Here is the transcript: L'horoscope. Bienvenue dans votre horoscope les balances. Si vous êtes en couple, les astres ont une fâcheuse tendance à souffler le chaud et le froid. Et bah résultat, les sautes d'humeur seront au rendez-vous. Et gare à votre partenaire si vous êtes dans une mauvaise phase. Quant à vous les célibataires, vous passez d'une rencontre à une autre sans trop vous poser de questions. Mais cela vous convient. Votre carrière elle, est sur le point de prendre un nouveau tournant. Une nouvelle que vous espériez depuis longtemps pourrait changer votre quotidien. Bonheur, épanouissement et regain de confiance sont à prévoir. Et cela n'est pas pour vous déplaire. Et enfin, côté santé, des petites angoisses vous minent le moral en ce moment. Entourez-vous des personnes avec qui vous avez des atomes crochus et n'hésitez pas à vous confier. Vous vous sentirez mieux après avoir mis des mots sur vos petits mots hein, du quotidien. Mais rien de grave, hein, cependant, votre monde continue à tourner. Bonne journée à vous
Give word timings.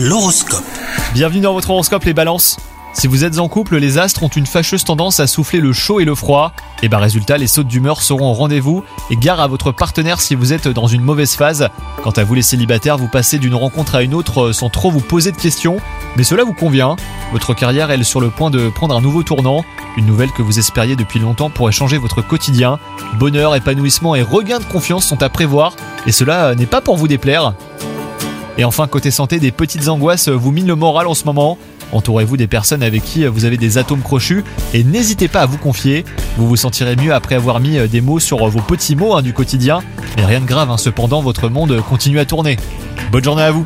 L'horoscope. 0.00 0.62
Bienvenue 1.12 1.40
dans 1.40 1.54
votre 1.54 1.70
horoscope 1.70 2.04
les 2.04 2.14
balances. 2.14 2.56
Si 2.92 3.08
vous 3.08 3.24
êtes 3.24 3.40
en 3.40 3.48
couple, 3.48 3.78
les 3.78 3.98
astres 3.98 4.22
ont 4.22 4.28
une 4.28 4.46
fâcheuse 4.46 4.84
tendance 4.84 5.18
à 5.18 5.26
souffler 5.26 5.58
le 5.58 5.72
chaud 5.72 5.98
et 5.98 6.04
le 6.04 6.14
froid. 6.14 6.52
Et 6.84 6.88
bah 6.88 6.98
résultat, 6.98 7.36
les 7.36 7.48
sautes 7.48 7.66
d'humeur 7.66 8.00
seront 8.00 8.30
au 8.30 8.32
rendez-vous. 8.32 8.84
Et 9.10 9.16
gare 9.16 9.40
à 9.40 9.48
votre 9.48 9.72
partenaire 9.72 10.20
si 10.20 10.36
vous 10.36 10.52
êtes 10.52 10.68
dans 10.68 10.86
une 10.86 11.02
mauvaise 11.02 11.34
phase. 11.34 11.68
Quant 12.04 12.12
à 12.12 12.22
vous 12.22 12.34
les 12.34 12.42
célibataires, 12.42 12.96
vous 12.96 13.08
passez 13.08 13.40
d'une 13.40 13.56
rencontre 13.56 13.96
à 13.96 14.02
une 14.04 14.14
autre 14.14 14.52
sans 14.52 14.68
trop 14.68 14.92
vous 14.92 15.00
poser 15.00 15.32
de 15.32 15.36
questions. 15.36 15.78
Mais 16.16 16.22
cela 16.22 16.44
vous 16.44 16.54
convient. 16.54 16.94
Votre 17.32 17.52
carrière 17.52 17.90
elle, 17.90 18.02
est 18.02 18.04
sur 18.04 18.20
le 18.20 18.30
point 18.30 18.50
de 18.50 18.68
prendre 18.68 18.96
un 18.96 19.00
nouveau 19.00 19.24
tournant. 19.24 19.64
Une 19.96 20.06
nouvelle 20.06 20.30
que 20.30 20.42
vous 20.42 20.60
espériez 20.60 20.94
depuis 20.94 21.18
longtemps 21.18 21.50
pourrait 21.50 21.72
changer 21.72 21.98
votre 21.98 22.22
quotidien. 22.22 22.78
Bonheur, 23.18 23.56
épanouissement 23.56 24.14
et 24.14 24.22
regain 24.22 24.60
de 24.60 24.64
confiance 24.64 25.06
sont 25.06 25.24
à 25.24 25.28
prévoir. 25.28 25.74
Et 26.06 26.12
cela 26.12 26.54
n'est 26.54 26.66
pas 26.66 26.80
pour 26.80 26.96
vous 26.96 27.08
déplaire. 27.08 27.52
Et 28.58 28.64
enfin, 28.64 28.88
côté 28.88 29.12
santé, 29.12 29.38
des 29.38 29.52
petites 29.52 29.88
angoisses 29.88 30.28
vous 30.28 30.50
minent 30.50 30.66
le 30.66 30.74
moral 30.74 31.06
en 31.06 31.14
ce 31.14 31.24
moment. 31.24 31.56
Entourez-vous 31.92 32.36
des 32.36 32.48
personnes 32.48 32.82
avec 32.82 33.04
qui 33.04 33.24
vous 33.24 33.44
avez 33.44 33.56
des 33.56 33.78
atomes 33.78 34.02
crochus 34.02 34.44
et 34.74 34.84
n'hésitez 34.84 35.28
pas 35.28 35.42
à 35.42 35.46
vous 35.46 35.58
confier. 35.58 36.04
Vous 36.36 36.48
vous 36.48 36.56
sentirez 36.56 36.96
mieux 36.96 37.14
après 37.14 37.36
avoir 37.36 37.60
mis 37.60 37.78
des 37.88 38.00
mots 38.00 38.18
sur 38.18 38.46
vos 38.48 38.60
petits 38.60 38.96
mots 38.96 39.14
hein, 39.14 39.22
du 39.22 39.32
quotidien. 39.32 39.80
Mais 40.16 40.24
rien 40.24 40.40
de 40.40 40.46
grave, 40.46 40.70
hein, 40.70 40.76
cependant, 40.76 41.22
votre 41.22 41.48
monde 41.48 41.80
continue 41.88 42.18
à 42.18 42.24
tourner. 42.24 42.56
Bonne 43.12 43.24
journée 43.24 43.44
à 43.44 43.52
vous 43.52 43.64